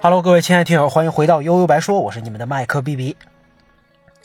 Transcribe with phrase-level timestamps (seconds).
[0.00, 3.16] Hello，各位亲爱的听友，欢迎回到悠悠白说，我是你们的麦克 B B。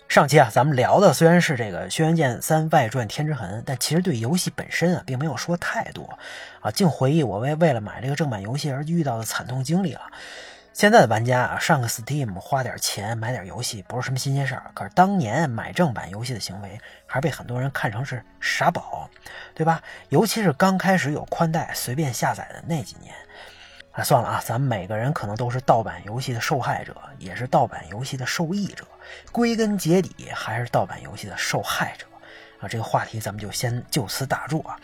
[0.08, 6.20] 上期啊，咱们聊的虽然是这个《轩辕剑三外传：天之痕》，但其实对游戏本身啊，并没有说太多
[6.62, 10.02] 啊，净回忆我为为了买这个正版游戏而遇到的惨痛经历了。
[10.72, 19.10] 现在的玩家啊，上个 Steam 花点钱买点游戏不是什么新鲜事儿，可是当年买正版游戏的行为，还是被很多人看成是傻宝，
[19.54, 19.82] 对吧？
[20.08, 23.13] 尤其是刚开始有宽带随便下载的那几年。
[23.91, 28.86] 啊，算了啊，咱们每个人可能都是盗版游戏的受害者，也是盗版游戏的受益者，
[29.34, 32.05] 归根结底还是盗版游戏的受害者。
[32.62, 34.80] 啊，这个话题咱们就先就此打住啊。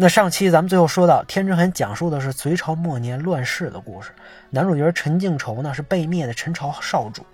[0.00, 4.12] 那上期咱们最后说到，《天之痕》讲述的是隋朝末年乱世的故事，
[4.48, 7.26] 男主角陈靖仇呢是被灭的陈朝少主。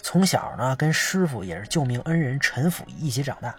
[0.00, 3.54] 从小呢，跟师傅也是救命恩人陈府一起长大。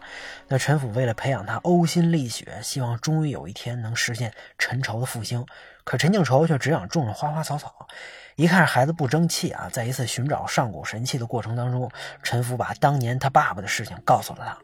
[0.47, 5.45] 那陈府为了培养他，呕心沥血，希望终于有一天能实现陈朝的复兴。
[5.83, 7.87] 可陈靖仇却只想种着花花草草。
[8.35, 11.91] 一看孩子不争气啊，在一次寻找上古神器的过程当中，
[12.23, 14.57] 陈府把当年他爸爸的事情告诉了他。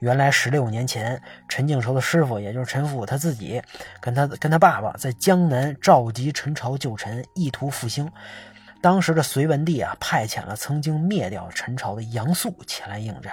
[0.00, 3.62] 原来十六年前，陈靖仇的师傅，也就是陈父他自己，
[4.00, 8.10] 跟他跟他爸爸在江南召集陈朝旧臣，意图复兴。
[8.80, 13.32] 当时的隋文帝啊，派遣了曾经灭掉陈朝的杨素前来应战，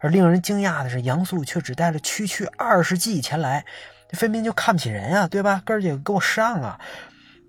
[0.00, 3.64] 而令人惊讶的是，杨素却只带了区区二十骑前来，
[4.10, 5.62] 分明就看不起人啊，对吧？
[5.64, 6.80] 哥儿几个给我上啊！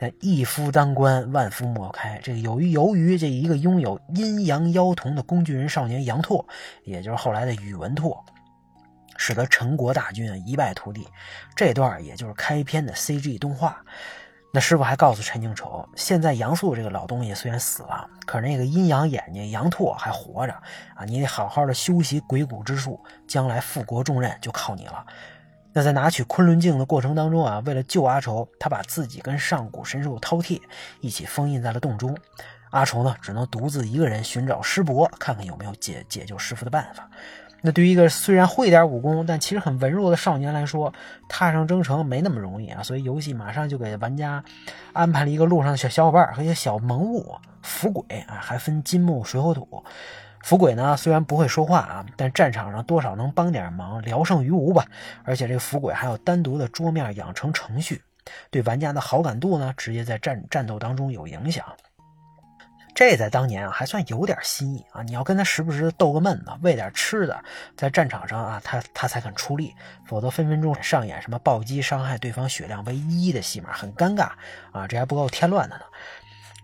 [0.01, 2.19] 那一夫当关，万夫莫开。
[2.23, 6.45] 这个由于由于这一个拥有阴阳妖童的工具人少年杨拓，
[6.85, 8.23] 也就是后来的宇文拓，
[9.19, 11.05] 使得陈国大军啊一败涂地。
[11.53, 13.77] 这段也就是开篇的 CG 动画。
[14.51, 20.53] 那师傅还告诉陈靖仇，现在杨素这个老东西虽然死了，可是那个阴阳眼睛杨拓还活着
[20.95, 21.05] 啊！
[21.05, 25.05] 你得好好的修习鬼谷之术，将来复国重任就靠你了。
[25.71, 30.59] 那在拿取昆仑镜的过程当中啊，为了救阿愁，他把自己跟上古神兽饕餮
[30.99, 32.17] 一起封印在了洞中。
[32.71, 37.07] 阿愁呢，只能独自一个人寻找师伯，看看有没有解解救师傅的办法。
[37.61, 40.93] 那对于一个虽然会点武功，但其实很文弱的少年来说，
[41.27, 42.81] 踏上征程没那么容易啊！
[42.81, 44.43] 所以游戏马上就给玩家
[44.93, 49.83] 安排了一个路上的小小伙伴和一些小萌物伏鬼啊，还分金木水火土。
[50.41, 54.85] 伏鬼呢，虽然不会说话啊，但战场上多少能帮点忙，聊胜于无吧。
[55.25, 58.01] 而且这个伏鬼还有单独的桌面养成程序，
[58.49, 61.65] 对玩家的好感度呢，直接在战战斗当中有影响。
[62.99, 65.01] 这在当年啊还算有点新意啊！
[65.03, 67.41] 你要跟他时不时的逗个闷子，喂点吃的，
[67.77, 69.73] 在战场上啊，他他才肯出力，
[70.05, 74.31] 否则分分钟上演什么暴击伤害对方血量为一的戏码，很尴尬
[74.73, 74.85] 啊！
[74.85, 75.85] 这还不够添乱的呢。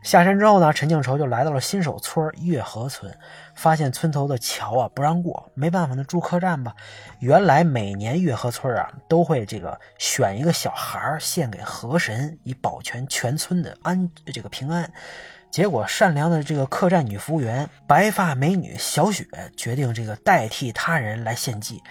[0.03, 3.17] 下山之后呢，陈靖仇就来到了新手村月河村，
[3.56, 6.75] 发现村头的桥啊不让过，没办法，那住客栈吧。
[7.19, 14.91] 原来每年月河村啊都会这个选一个小孩献给河神，以保全全村的安这个平安。
[15.55, 21.81] 结果，善良的这个客栈女服务员白发美女小雪决定这个代替他人来献祭。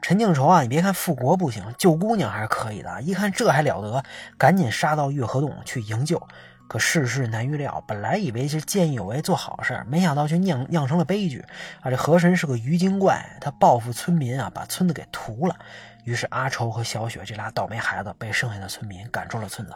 [0.00, 3.00] 陈靖仇啊，你别看复国不行，救姑娘还是可以的。
[3.00, 4.02] 一看这还了得，
[4.36, 6.20] 赶紧杀到月河洞去营救。
[6.66, 11.44] 可世事难预料，本来以为是见义勇为做好事，没想到却酿酿成了悲剧
[11.80, 11.90] 啊！
[11.92, 15.54] 这河神是个鱼精怪，他报复村民啊，把村子给屠了。
[16.02, 19.72] 于是阿愁和小雪这俩倒霉孩子被剩下的村民赶出了村子。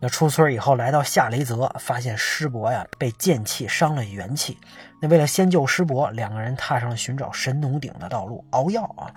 [0.00, 4.58] 那出村以后，来到夏雷泽，发现师伯呀被剑气伤了元气。
[5.00, 9.10] 那为了先救师伯，两个人踏上了寻找神农鼎的道路，熬药啊。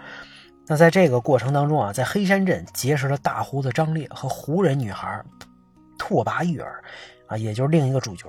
[0.65, 5.23] 那在这个过程当中啊，在黑山镇结识了大胡子张烈和胡人女孩
[5.97, 6.83] 拓跋玉儿
[7.27, 8.25] 啊，也就是另一个主角。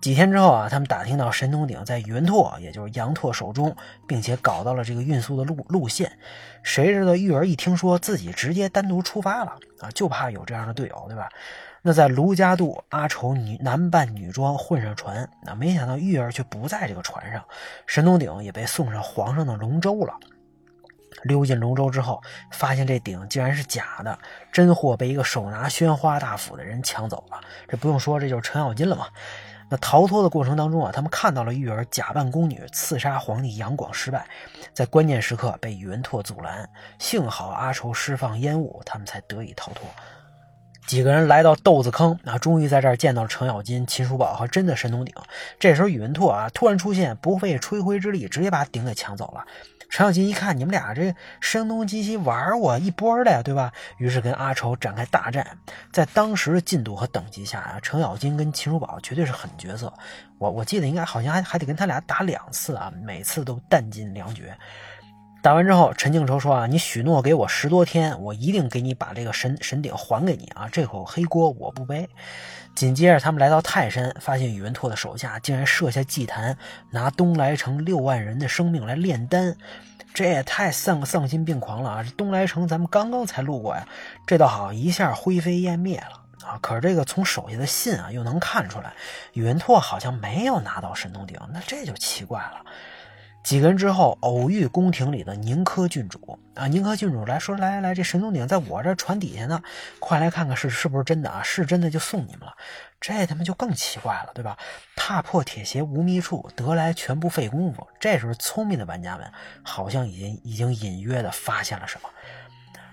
[0.00, 3.74] 几天之后啊，他们打听到神农鼎在云拓，也就是杨拓手中，
[4.06, 6.10] 并且搞到了这个运输的路路线。
[6.62, 11.28] 谁知道玉儿一听说自己直接单独出发了啊，就怕有这样的队友，对吧？
[11.84, 17.44] 那在卢家渡，阿愁女男扮女装混上船，那没想到玉儿却不在这个船上，
[17.86, 20.14] 神农鼎也被送上皇上的龙舟了。
[21.24, 24.16] 溜进龙舟之后，发现这鼎竟然是假的，
[24.52, 27.40] 真货被一个手拿宣花大斧的人抢走了。
[27.68, 29.08] 这不用说，这就是程咬金了嘛。
[29.68, 34.24] 那逃脱的过程当中啊，他们看到了玉儿假扮宫女刺杀皇帝杨广失败，
[34.72, 36.68] 在关键时刻被宇文拓阻拦，
[36.98, 39.84] 幸好阿愁释放烟雾，他们才得以逃脱。
[40.86, 45.14] 几个人来到豆子坑啊，终于在这儿见到了程咬金、秦叔宝和真的神农鼎。
[45.58, 49.44] 这时候宇文拓啊突然出现，不费吹灰之力，直接把鼎给抢走了。
[49.88, 53.70] 程咬金一看，你们俩这声东击西玩我一波的呀，对吧？
[53.98, 55.46] 于是跟阿愁展开大战。
[55.92, 59.92] 在当时的进度和等级下啊，程咬金跟秦叔宝绝对是狠角色。
[60.38, 64.56] 我我记得应该好像还还得跟他俩打两次啊，每次都弹尽粮绝。
[65.42, 72.08] 打完之后，陈靖仇说啊，你许诺给我十多天，我一定给你把这个神神鼎还给你啊，这口黑锅我不背。
[72.76, 76.56] 紧接着，他们来到泰山，发现宇文拓的手下竟然设下祭坛，
[76.90, 79.56] 拿东来城六万人的生命来炼丹，
[80.14, 82.02] 这也太丧丧心病狂了啊！
[82.04, 83.84] 这东来城咱们刚刚才路过呀，
[84.24, 86.56] 这倒好，一下灰飞烟灭了啊！
[86.62, 88.92] 可是这个从手下的信啊，又能看出来，
[89.32, 92.64] 宇文拓好像没有拿到神农鼎，那这就奇怪了。
[93.42, 99.62] 几个人之后偶遇宫廷里的宁珂郡主啊，宁珂郡主来说：“来来来，这神宗鼎在我这船底下呢，
[99.98, 101.42] 快来看看是是不是真的啊？
[101.42, 102.54] 是真的就送你们了。”
[103.00, 104.56] 这他妈就更奇怪了，对吧？
[104.94, 107.84] 踏破铁鞋无觅处，得来全不费工夫。
[107.98, 109.28] 这时候聪明的玩家们
[109.64, 112.08] 好像已经已经隐约的发现了什么。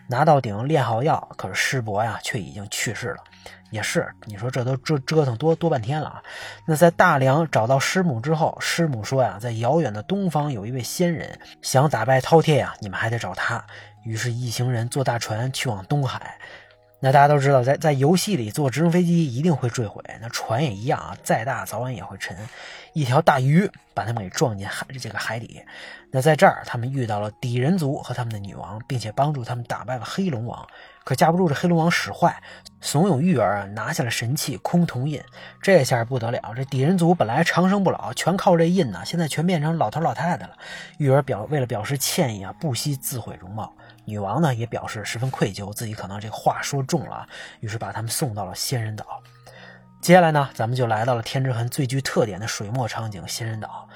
[0.10, 3.24] 拿到鼎炼好药，可是师伯呀却已经去世了。
[3.70, 6.24] 也是，你说这都折折腾多多半天了啊！
[6.66, 13.64] 那在大梁找到师母之后，师母说呀，在遥远的东方有一位仙人，想打败饕餮呀，你们还得找他。
[14.04, 16.40] 于是，一行人坐大船去往东海。
[17.00, 22.36] 那大家都知道，在在游戏里坐直升飞机一定会坠毁，那船也一样啊，再大早晚也会沉。
[22.94, 25.62] 一条大鱼把他们给撞进海这个海底。
[26.12, 30.68] 那在这儿，他们遇到了敌人族和他们的女王，并且帮助他们打败了黑龙王。
[31.04, 32.42] 可架不住这黑龙王使坏，
[32.82, 35.22] 怂恿玉儿拿下了神器空峒印。
[35.62, 40.58] 这下不得了，这敌人族本来长生不老，全靠这印呢，现在全变成老头老太太了。
[40.98, 43.72] 玉儿表为了表示歉意啊，不惜自毁容貌。
[44.06, 47.28] 女王呢也表示十分愧疚，自己可能这话说重了，
[47.60, 49.06] 于是把他们送到了仙人岛。
[50.02, 53.88] 接下来呢，咱们就来到了天之痕最具特点的水墨场景——仙人岛。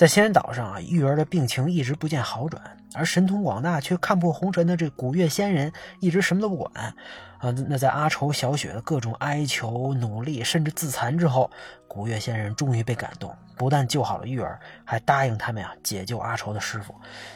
[0.00, 2.62] 在仙人岛上啊，玉儿的病情一直不见好转，
[2.94, 6.72] 而神通广大却看破红尘的这古月仙人一直什么都不管
[7.38, 7.50] 啊。
[7.68, 11.50] 那在阿愁、小雪的各种哀求、努力，甚至自残之后，
[11.86, 16.94] 古月仙人终于被感动，不但救好了玉儿，还答应他们呀解救阿愁的师傅。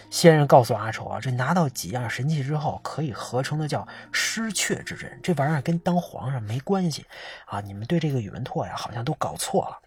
[0.08, 7.04] 仙人告诉阿愁啊，这拿到几样神器之后，可以合成的叫失却之阵，这玩意儿跟当皇上没关系
[7.44, 7.60] 啊！
[7.60, 9.80] 你们对这个宇文拓呀，好像都搞错了。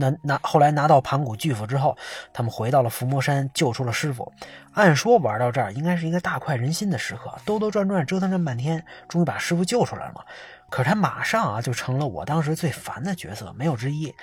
[0.00, 1.98] 那拿后来拿到盘古巨斧之后，
[2.32, 4.32] 他们回到了伏魔山，救出了师傅。
[4.74, 10.24] 按说玩到这儿应该是一个大快人心的时刻，兜兜转转折腾这么半天，终于把师傅救出来了。
[10.70, 14.14] 可是他马上啊就成了我当时最烦的角色，没有之一。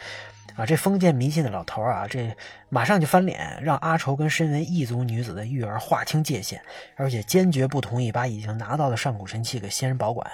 [0.56, 2.36] 啊，这封建迷信的老头啊，这
[2.70, 6.62] 马上就翻脸，让阿愁跟身为异族女子的玉儿划清界限，
[6.96, 10.30] 而且坚决不同意把已经拿到的上古神器给仙人保管。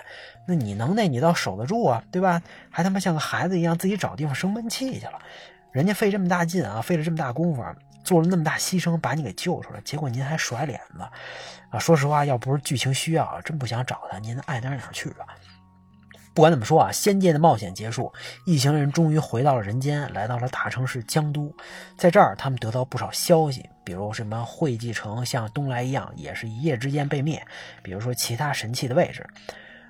[0.47, 2.41] 那你能耐，你倒守得住啊，对吧？
[2.69, 5.19] 还他妈像个孩子一样自己找地方生闷气去了。
[5.71, 7.63] 人家费这么大劲啊，费了这么大功夫，
[8.03, 11.01] 做了那么大牺牲把你给救出来，结果您还甩脸子
[11.69, 11.79] 啊！
[11.79, 15.25] 说实话，要不是剧情需要，真不想找他，您爱哪哪去吧。
[16.33, 18.11] 不管怎么说啊，仙界的冒险结束，
[18.45, 21.53] 一行人终于回到了人间，来到了大城市江都。
[21.97, 27.37] 在这儿，他们得到不少消息，比如什么会稽城像东来一样，也是一夜之间被灭；
[27.83, 29.27] 比如说其他神器的位置。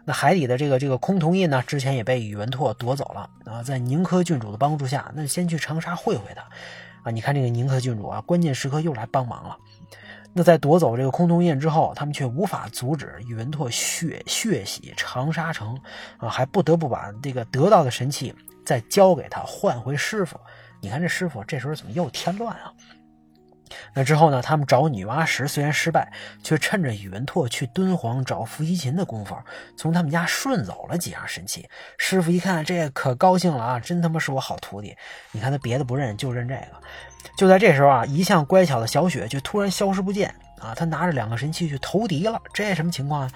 [0.03, 3.61] 那海底的这个这个崆峒印呢，之前也被宇文拓夺走了啊。
[3.61, 6.41] 在宁珂郡主的帮助下，那先去长沙会会他
[7.03, 7.11] 啊。
[7.11, 9.55] 你看这个宁珂郡主啊，关键时刻又来帮忙了。
[10.33, 15.77] 那在夺走这个崆峒印之后，他们却无法阻止宇文拓血血洗长沙城，
[16.17, 18.33] 啊，还不得不把这个得到的神器
[18.65, 20.39] 再交给他换回师傅。
[20.79, 22.73] 你看这师傅这时候怎么又添乱啊？
[23.93, 24.41] 那之后呢？
[24.41, 26.11] 他们找女娲石虽然失败，
[26.43, 29.35] 却趁着宇文拓去敦煌找伏羲琴的功夫，
[29.77, 31.67] 从他们家顺走了几样神器。
[31.97, 34.95] 师傅一看这可高兴了啊，真他妈是我好徒弟！
[35.31, 36.67] 你看他别的不认，就认这个。
[37.37, 40.73] 就在这时候啊，一向乖巧的小雪却突然消失不见啊！
[40.75, 43.31] 他拿着两个神器去投敌了，这什么情况啊？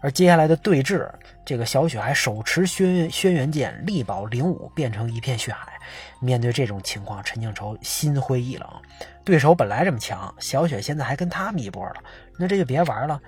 [0.00, 1.08] 而接下来的对峙，
[1.44, 5.77] 这个小雪还手持轩辕轩辕剑，力保灵武，变成一片血海。
[6.20, 8.68] 面对这种情况，陈靖仇心灰意冷。
[9.24, 11.96] 对手本来这么强，小雪现在还跟他们一波了，
[12.38, 13.20] 那这就别玩了。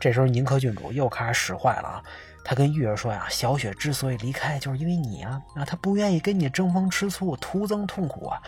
[0.00, 2.02] 这时候宁珂郡主又开始使坏了啊！
[2.44, 5.40] 他跟玉儿说呀：“小雪之所以离开，就是因为你啊！
[5.54, 8.38] 啊，她不愿意跟你争风吃醋，徒增痛苦啊！”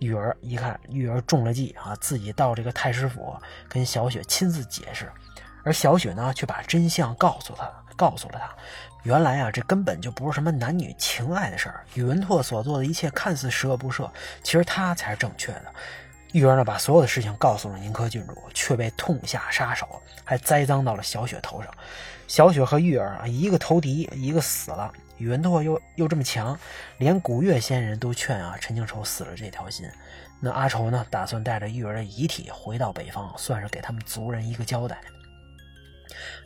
[0.00, 3.36] 玉儿一看，玉儿中了计啊，自己到这个太师府
[3.68, 5.12] 跟小雪亲自解释，
[5.64, 8.54] 而小雪呢，却把真相告诉他，告诉了他，
[9.02, 11.84] 原来啊，这根本就不是什么男女情爱的事儿。
[11.94, 14.08] 宇文拓所做的一切看似十恶不赦，
[14.42, 15.64] 其实他才是正确的。
[16.32, 19.88] 玉儿呢，把所有的事情告诉了宁珂郡主，却被痛下杀手，
[20.22, 21.72] 还栽赃到了小雪头上。
[22.28, 24.92] 小雪和玉儿啊，一个投敌，一个死了。
[25.16, 26.58] 宇文拓又又这么强，
[26.98, 29.88] 连古月仙人都劝啊陈靖仇死了这条心。
[30.38, 34.98] 那阿愁呢，打算带着玉儿的遗体回到北方，算是给他们族人一个交代。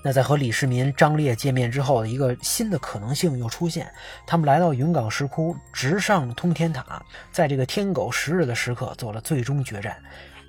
[0.02, 3.92] 那在和李世民、张烈见面之后的一个新的可能性又出现，
[4.26, 9.96] 他们来到云冈石窟，直上通天塔，在这个天狗食日的时刻做了最终决战。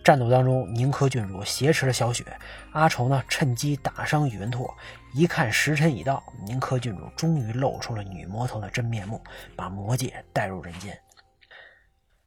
[0.03, 2.25] 战斗当中，宁珂郡主挟持了小雪，
[2.71, 4.75] 阿愁呢趁机打伤宇文拓。
[5.13, 9.21] 一看时辰已到，宁珂郡主终于露出了女魔头的真面目，
[9.55, 10.97] 把魔界带入人间。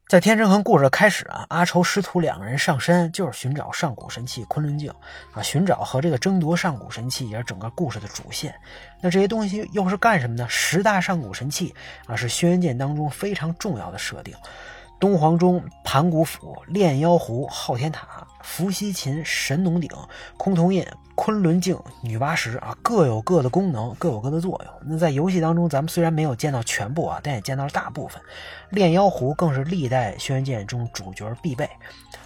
[0.07, 4.93] 在天之痕故事的开始啊，阿愁师徒两个人上山就是寻找上古神器昆仑镜
[5.33, 8.53] 啊，寻找和这个争夺上古神器也是整个故事的主线。
[9.01, 10.45] 那这些东西又是干什么呢？
[10.47, 11.73] 十大上古神器
[12.05, 14.35] 啊，是轩辕剑当中非常重要的设定。
[14.99, 15.63] 东皇钟、
[15.95, 19.89] 盘古斧、炼妖壶、昊天塔、伏羲琴、神农鼎、
[20.37, 20.85] 崆峒印、
[21.15, 24.73] 昆仑镜、女娲石啊，各有各的功能，各有各的作用。
[24.83, 28.21] 那在游戏当中，咱们虽然没有见到全部啊，但也见到了大部分。
[28.71, 31.69] 炼妖壶更是历代轩辕剑中主角必备。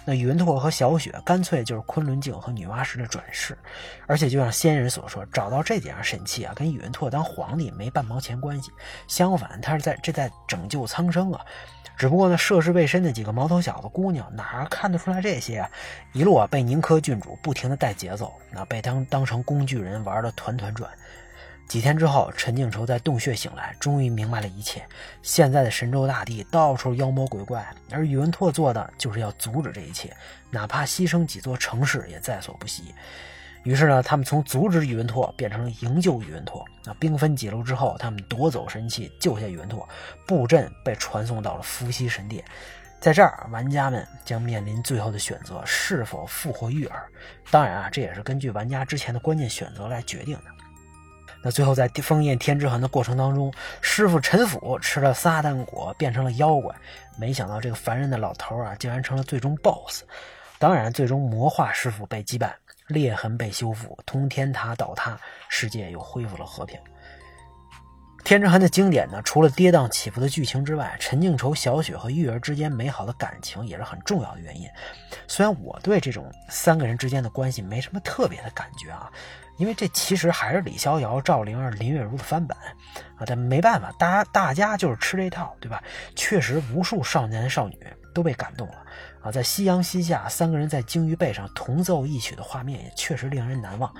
[0.04, 3.56] 那宇文拓和小雪干脆就是昆仑镜和女娲石的转世，
[4.08, 8.72] 而且就像先人所说，找到这几样神器啊，跟宇文拓当皇帝没半毛钱关系。
[9.06, 11.40] 相反，他是在这在拯救苍生啊。
[12.00, 15.70] 只不过呢，涉世未深的几个毛头小子姑娘哪看得出来这些啊？
[16.14, 20.90] 一路啊被宁珂郡主不停的带节奏，那被当当成工具人玩的团团转。
[21.68, 24.82] 几天之后，陈靖仇在洞穴醒来，终于明白了一切。
[25.20, 30.10] 现在的神州大地到处妖魔鬼怪，而宇文拓做的就是要阻止这一切，
[30.48, 32.94] 哪怕牺牲几座城市也在所不惜。
[33.62, 36.64] 于是呢，他们从阻止宇文拓变成了营救宇文拓。
[36.84, 39.86] 那兵分几路之后，他们夺走神器，救下宇文拓，
[40.26, 42.42] 布阵被传送到了伏羲神殿。
[43.00, 47.06] 在这儿，玩家们将面临最后的选择：是否复活玉儿？
[47.50, 50.44] 当然啊，这也是根据玩家之前的关键选择来决定的。
[51.42, 53.50] 那最后在封印天之痕的过程当中，
[53.80, 56.74] 师傅陈府吃了撒旦果，变成了妖怪。
[57.18, 60.02] 没想到这个烦人的老头啊，竟然成了最终 BOSS。
[60.58, 62.54] 当然，最终魔化师傅被击败。
[62.90, 65.18] 裂痕被修复，通天塔倒塌，
[65.48, 66.78] 世界又恢复了和平。
[68.22, 74.68] 天之痕的经典呢，除了跌宕起伏的剧情之外，陈靖仇、小雪和玉儿之间美好的感情也是很重要的原因。
[75.26, 79.10] 虽然我对这种三个人之间的关系没什么特别的感觉啊，
[79.56, 82.56] 因为这其实还是李逍遥、赵灵儿、林月如的翻版
[83.16, 85.82] 啊，但没办法，大家大家就是吃这套，对吧？
[86.14, 87.78] 确实，无数少年少女
[88.14, 88.74] 都被感动了。
[89.22, 93.92] 啊，在夕阳西下，三个人在鲸鱼背上同奏一曲的画面也确实令人难忘。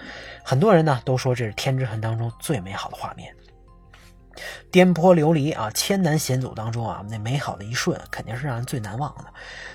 [0.43, 3.35] 很多人呢都说这是《天之痕》当中最美好的画面。
[4.71, 9.25] 颠簸流离啊，千难险阻当中啊，那美好的一瞬肯定是让人最难忘的。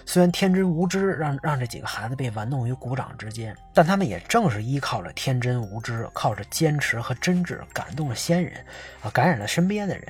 [0.05, 8.65] 虽然天真无知让让这几个孩子被玩弄于股掌之间，但他们也正是依靠着天真无知，靠着坚持和真挚，感动了先人
[9.03, 10.07] 啊，感染了身边的人。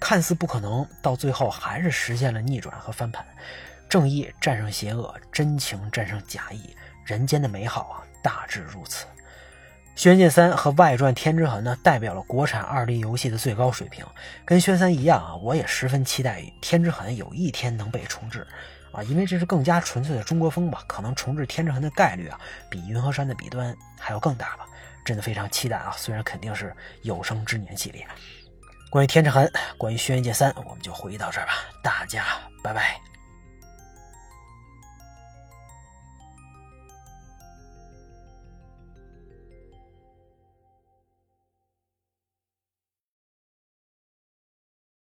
[0.00, 3.26] 看似不可能，到最后还是实现了逆转和翻盘。
[3.88, 9.06] 正义战胜邪恶，真情战胜假意，人间的美好啊，大致如此。
[10.00, 14.06] 《轩辕剑三》和外传《天之痕》呢，代表了国产二 D 游戏的最高水平。
[14.44, 18.46] 跟轩三一样啊，我也十分期待《天之痕》有一天能被重置
[18.92, 20.84] 啊，因为这是更加纯粹的中国风吧。
[20.86, 22.38] 可能重置《天之痕》的概率啊，
[22.70, 24.66] 比云和山的彼端还要更大吧。
[25.04, 25.92] 真的非常期待啊！
[25.96, 28.06] 虽然肯定是有生之年系列。
[28.90, 31.54] 关于《天之痕》，关于《轩辕剑三》，我们就回忆到这儿吧。
[31.82, 32.24] 大家
[32.62, 33.00] 拜拜。